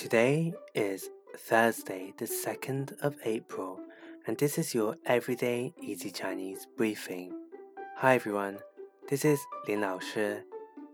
[0.00, 3.78] Today is Thursday, the 2nd of April,
[4.26, 7.34] and this is your Everyday Easy Chinese briefing.
[7.98, 8.60] Hi everyone,
[9.10, 10.36] this is Lin Lao Shi,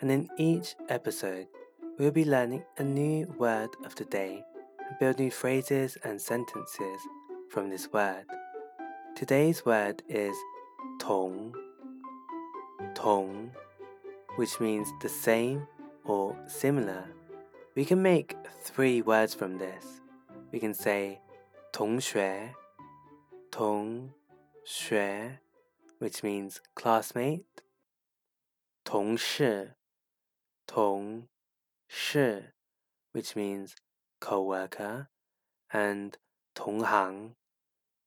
[0.00, 1.48] and in each episode,
[1.98, 4.44] we'll be learning a new word of the day
[4.78, 7.00] and building phrases and sentences
[7.50, 8.24] from this word.
[9.16, 10.36] Today's word is
[11.00, 11.52] tong,
[12.94, 13.50] tong,
[14.36, 15.66] which means the same
[16.04, 17.04] or similar.
[17.75, 20.01] We can make three words from this.
[20.51, 21.19] We can say
[21.71, 22.53] 同学,
[23.51, 24.13] 同
[24.65, 25.39] 学,
[25.99, 27.45] which means classmate.
[28.83, 29.75] 同事,
[30.65, 31.27] 同
[31.87, 32.53] 事,
[33.13, 33.75] which means
[34.19, 35.07] co-worker.
[35.71, 36.13] And
[36.55, 37.35] 同行,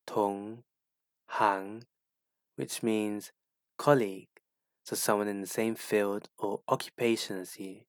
[0.07, 0.65] 同
[1.27, 1.83] 行,
[2.57, 3.31] which means
[3.77, 4.29] colleague,
[4.85, 7.83] so someone in the same field or occupation as you.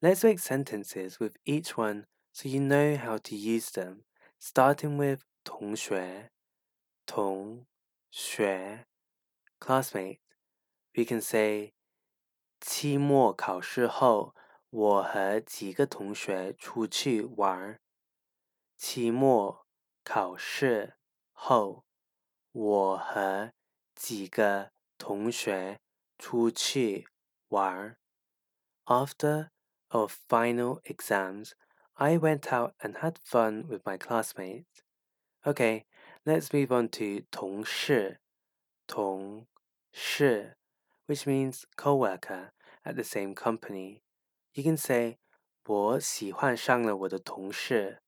[0.00, 4.04] Let's make sentences with each one so you know how to use them,
[4.38, 6.30] starting with 同学,
[7.06, 7.64] 同
[8.10, 8.84] 学,
[9.58, 10.18] classmate.
[10.94, 11.72] We can say
[12.60, 14.34] 期末考试后，
[14.68, 17.80] 我和几个同学出去玩。
[18.76, 19.66] 期末
[20.04, 20.94] 考试
[21.32, 21.84] 后，
[22.52, 23.52] 我和
[23.94, 25.80] 几个同学
[26.18, 27.08] 出去
[27.48, 27.96] 玩。
[28.84, 29.48] After
[29.90, 31.54] our final exams,
[31.96, 34.82] I went out and had fun with my classmates.
[35.46, 35.84] Okay,
[36.26, 38.18] let's move on to 同事,
[38.88, 39.46] 同
[39.92, 40.56] 事,
[41.06, 42.52] which means co-worker
[42.84, 44.02] at the same company.
[44.54, 45.18] You can say
[45.66, 48.00] 我喜欢上了我的同事。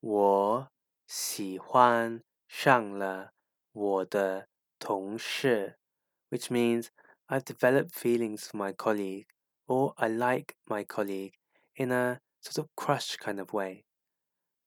[0.00, 0.70] 我
[1.06, 3.32] 喜欢上了
[3.72, 5.78] 我的同事,
[6.30, 6.88] which means
[7.26, 9.26] I've developed feelings for my colleague
[9.70, 11.34] or I like my colleague
[11.74, 13.84] in a sort of crush kind of way.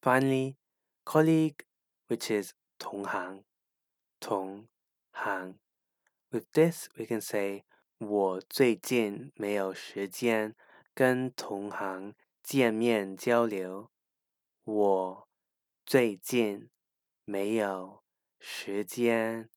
[0.01, 0.57] Finally,
[1.05, 1.63] colleague,
[2.07, 3.43] which is 同行,
[4.19, 4.67] 同
[5.11, 5.59] 行.
[6.31, 7.63] With this, we can say
[7.97, 10.55] 我最近没有时间
[10.93, 13.91] 跟同行见面交流。
[14.63, 15.29] 我
[15.85, 16.69] 最近
[17.25, 18.03] 没有
[18.39, 19.49] 时间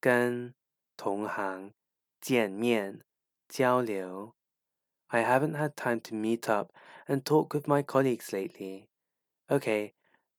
[0.00, 0.54] 跟
[0.96, 1.74] 同行
[2.20, 3.04] 见面
[3.48, 4.34] 交流。
[5.10, 6.72] I haven't had time to meet up
[7.06, 8.88] and talk with my colleagues lately.
[9.50, 9.94] Okay,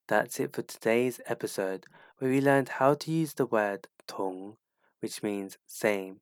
[0.07, 1.85] that's it for today's episode
[2.17, 4.57] where we learned how to use the word 同,
[4.99, 6.19] which means same.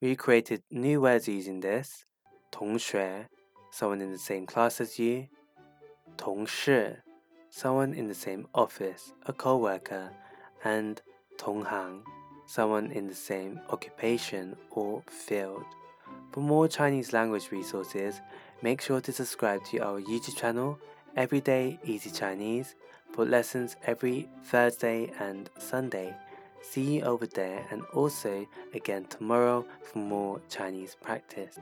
[0.00, 2.04] We created new words using this.
[2.50, 3.28] 同学,
[3.70, 5.28] someone in the same class as you.
[6.16, 7.02] 同事,
[7.50, 10.10] someone in the same office, a co-worker.
[10.64, 11.00] And
[11.36, 12.02] 同行,
[12.46, 15.64] someone in the same occupation or field.
[16.33, 18.19] For more Chinese language resources,
[18.63, 20.79] make sure to subscribe to our YouTube channel,
[21.15, 22.73] Everyday Easy Chinese,
[23.11, 26.15] for lessons every Thursday and Sunday.
[26.63, 31.59] See you over there and also again tomorrow for more Chinese practice.